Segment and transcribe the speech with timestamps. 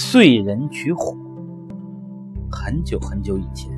[0.00, 1.14] 燧人取火。
[2.50, 3.70] 很久很久以前，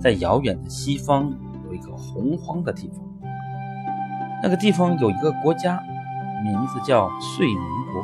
[0.00, 1.30] 在遥远的西方
[1.66, 3.04] 有一个洪荒的地方，
[4.42, 5.78] 那个地方有一个国家，
[6.42, 8.02] 名字叫燧民国。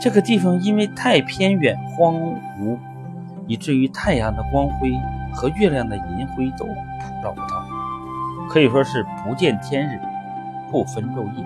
[0.00, 2.14] 这个地方因为太偏远荒
[2.58, 2.78] 芜，
[3.46, 4.90] 以至于太阳的光辉
[5.34, 7.62] 和月亮的银辉都普照不到，
[8.48, 10.00] 可以说是不见天日，
[10.70, 11.44] 不分昼夜。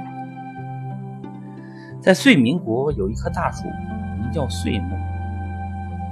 [2.00, 3.64] 在燧民国有一棵大树，
[4.22, 4.96] 名叫碎木。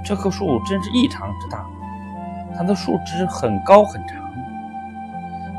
[0.03, 1.65] 这棵树真是异常之大，
[2.55, 4.29] 它的树枝很高很长，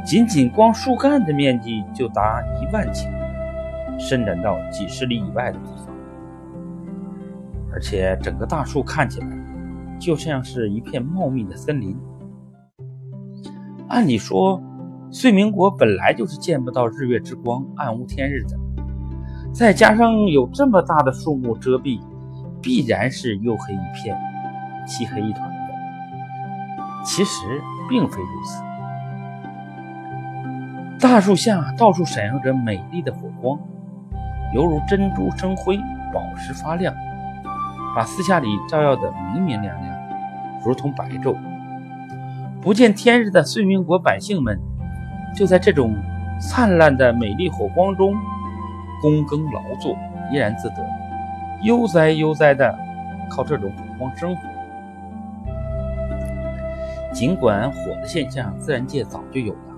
[0.05, 3.09] 仅仅光树干的面积就达一万顷，
[3.99, 5.87] 伸展到几十里以外的地方。
[7.73, 9.29] 而且整个大树看起来
[9.99, 11.97] 就像是一片茂密的森林。
[13.89, 14.61] 按理说，
[15.11, 18.59] 燧民国本来就是见不到日月之光、暗无天日的，
[19.55, 22.01] 再加上有这么大的树木遮蔽，
[22.63, 24.17] 必然是黝黑一片、
[24.87, 25.57] 漆黑一团的。
[27.05, 28.63] 其实并非如此，
[31.01, 33.59] 大树下到处闪耀着美丽的火光，
[34.55, 35.77] 犹如珍珠生辉、
[36.15, 36.95] 宝石发亮。
[37.95, 39.95] 把四下里照耀得明明亮亮，
[40.65, 41.37] 如同白昼。
[42.63, 44.59] 不见天日的燧民国百姓们，
[45.37, 45.95] 就在这种
[46.41, 48.15] 灿烂的美丽火光中
[49.03, 49.95] 躬耕劳作，
[50.33, 50.77] 怡然自得，
[51.65, 52.79] 悠哉悠哉地
[53.31, 54.43] 靠这种火光生活。
[57.13, 59.77] 尽管火的现象自然界早就有了，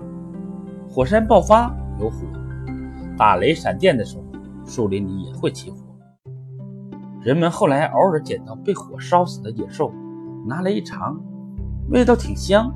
[0.89, 2.25] 火山爆发有火，
[3.17, 4.23] 打雷闪电的时候，
[4.65, 5.77] 树林里也会起火。
[7.21, 9.91] 人们后来偶尔捡到被火烧死的野兽，
[10.47, 11.19] 拿来一尝，
[11.89, 12.73] 味道挺香。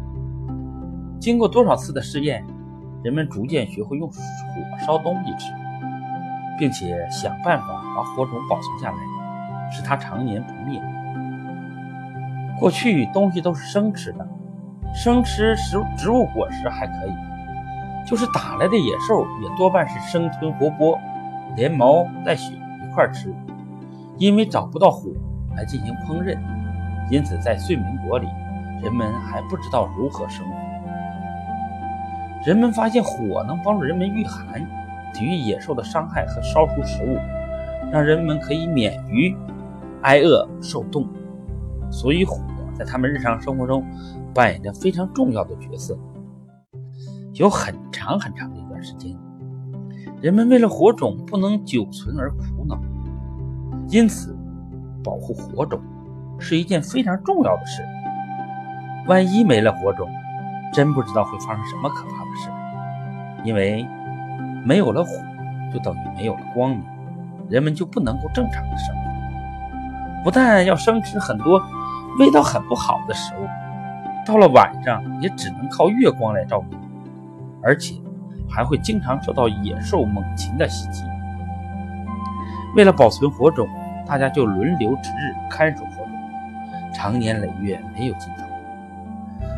[1.19, 2.45] 经过多少次的试验，
[3.03, 4.15] 人们逐渐学会用火
[4.85, 5.53] 烧东西吃，
[6.59, 8.97] 并且想办法把火种保存下来，
[9.71, 10.79] 使它常年不灭。
[12.59, 14.27] 过去东西都是生吃的，
[14.93, 17.13] 生吃食植物果实还可以，
[18.05, 20.99] 就是打来的野兽也多半是生吞活剥，
[21.55, 23.33] 连毛带血一块吃。
[24.17, 25.09] 因为找不到火
[25.55, 26.37] 来进行烹饪，
[27.09, 28.27] 因此在燧民国里，
[28.83, 30.51] 人们还不知道如何生活。
[32.45, 34.61] 人们发现火能帮助人们御寒，
[35.13, 37.17] 抵御野兽的伤害和烧熟食物，
[37.91, 39.35] 让人们可以免于
[40.01, 41.07] 挨饿受冻。
[41.91, 42.39] 所以火
[42.73, 43.83] 在他们日常生活中
[44.33, 45.97] 扮演着非常重要的角色。
[47.33, 49.15] 有很长很长的一段时间，
[50.21, 52.77] 人们为了火种不能久存而苦恼。
[53.89, 54.37] 因此，
[55.03, 55.79] 保护火种
[56.37, 57.81] 是一件非常重要的事。
[59.07, 60.07] 万一没了火种，
[60.73, 62.49] 真不知道会发生什么可怕的事。
[63.43, 63.87] 因为
[64.65, 65.11] 没有了火，
[65.73, 66.83] 就等于没有了光明，
[67.49, 69.01] 人们就不能够正常的生活。
[70.23, 71.61] 不但要生吃很多
[72.19, 73.47] 味道很不好的食物，
[74.25, 76.77] 到了晚上也只能靠月光来照明，
[77.63, 77.95] 而且
[78.49, 81.03] 还会经常受到野兽猛禽的袭击。
[82.75, 83.67] 为了保存火种，
[84.05, 86.11] 大家就轮流值日看守火种，
[86.93, 88.43] 长年累月没有尽头。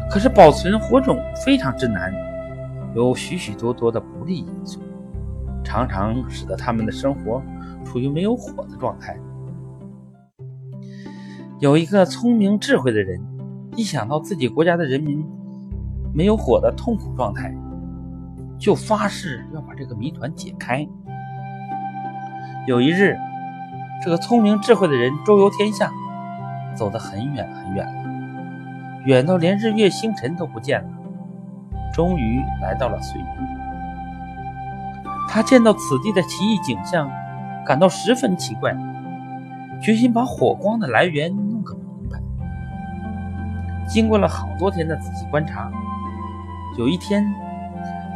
[0.09, 2.13] 可是保存火种非常之难，
[2.94, 4.79] 有许许多多的不利因素，
[5.63, 7.41] 常常使得他们的生活
[7.85, 9.17] 处于没有火的状态。
[11.59, 13.22] 有一个聪明智慧的人，
[13.75, 15.23] 一想到自己国家的人民
[16.13, 17.53] 没有火的痛苦状态，
[18.57, 20.88] 就发誓要把这个谜团解开。
[22.67, 23.17] 有一日。
[24.03, 25.91] 这个聪明智慧的人周游天下，
[26.75, 27.94] 走得很远很远了，
[29.05, 30.89] 远到连日月星辰都不见了。
[31.94, 33.70] 终于来到了燧民。
[35.34, 37.09] 他见到此地的奇异景象，
[37.66, 38.75] 感到十分奇怪，
[39.81, 42.19] 决心把火光的来源弄个明白。
[43.88, 45.72] 经过了好多天的仔细观察，
[46.78, 47.34] 有一天，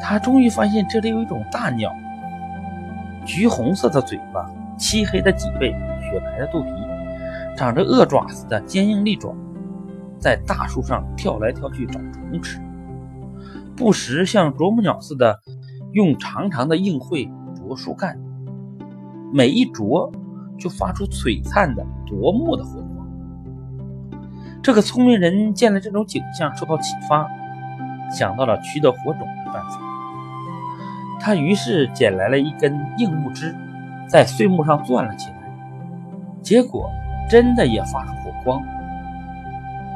[0.02, 1.90] 他终于发现这里有一种大鸟，
[3.26, 4.46] 橘红色的嘴巴。
[4.78, 5.72] 漆黑的脊背，
[6.02, 6.70] 雪白的肚皮，
[7.56, 9.34] 长着恶爪似的坚硬利爪，
[10.20, 12.60] 在大树上跳来跳去找虫吃，
[13.74, 15.40] 不时像啄木鸟似的
[15.96, 18.20] 用长长的硬喙啄树干，
[19.32, 20.12] 每一啄
[20.60, 23.08] 就发出璀璨的夺目的火光。
[24.62, 27.26] 这个聪明人见了这种景象，受到启发，
[28.12, 29.80] 想到了取得火种的办法。
[31.22, 33.56] 他于是捡来了一根硬木枝。
[34.10, 35.38] 在碎木上钻了起来，
[36.42, 36.92] 结果
[37.30, 38.62] 真的也发出火光。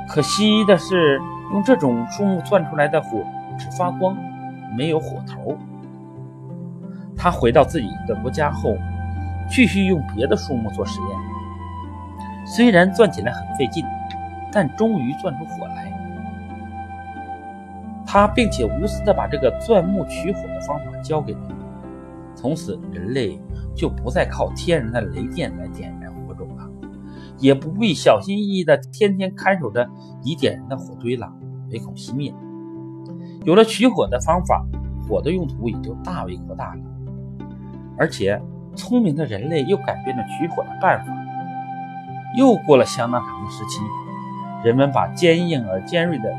[0.08, 3.22] 可惜的是，用这种树木钻出来的火
[3.58, 4.18] 只发光，
[4.76, 5.58] 没有火头。
[7.22, 8.78] 他回到自己的国家后，
[9.50, 11.10] 继续用别的树木做实验。
[12.48, 13.84] 虽然钻起来很费劲，
[14.54, 15.92] 但终于钻出火来。
[18.06, 21.42] 他并且无私的把这个钻木取火的方法教给人，
[22.34, 23.38] 从此人类
[23.76, 26.68] 就不再靠天然的雷电来点燃火种了，
[27.38, 29.88] 也不必小心翼翼的天天看守着
[30.24, 31.32] 已点燃的火堆了，
[31.70, 32.34] 唯恐熄灭。
[33.44, 34.66] 有了取火的方法，
[35.08, 36.82] 火的用途也就大为扩大了。
[38.00, 38.42] 而且，
[38.76, 41.14] 聪明的人类又改变了取火的办法。
[42.38, 43.82] 又过了相当长的时期，
[44.64, 46.34] 人们把坚硬而尖锐的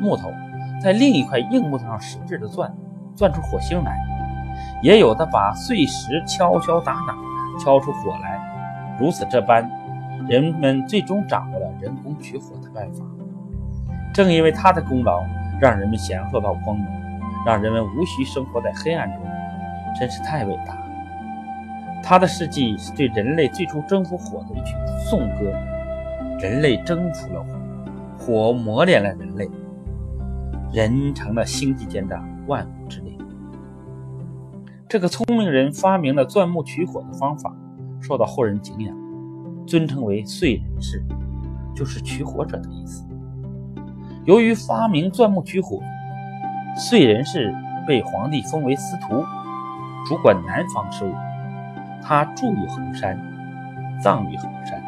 [0.00, 0.32] 木头。
[0.80, 2.74] 在另一块硬木头上使劲的钻，
[3.14, 3.92] 钻出火星来；
[4.82, 7.14] 也有的把碎石敲敲打打，
[7.62, 8.40] 敲出火来。
[8.98, 9.70] 如此这般，
[10.28, 13.04] 人们最终掌握了人工取火的办法。
[14.12, 15.22] 正因为他的功劳，
[15.60, 16.86] 让人们享受到光明，
[17.44, 19.20] 让人们无需生活在黑暗中，
[19.98, 20.82] 真是太伟大了。
[22.02, 24.74] 他的事迹是对人类最初征服火的一曲
[25.08, 25.52] 颂歌。
[26.40, 27.42] 人类征服了
[28.18, 29.48] 火，火磨练了人类。
[30.72, 33.18] 人成了星际间的万物之灵。
[34.88, 37.54] 这个聪明人发明了钻木取火的方法，
[38.00, 38.96] 受到后人敬仰，
[39.66, 41.04] 尊称为燧人氏，
[41.74, 43.06] 就是取火者的意思。
[44.24, 45.80] 由于发明钻木取火，
[46.76, 47.54] 燧人氏
[47.86, 49.24] 被皇帝封为司徒，
[50.06, 51.12] 主管南方事务。
[52.02, 53.16] 他住于衡山，
[54.00, 54.81] 葬于衡山。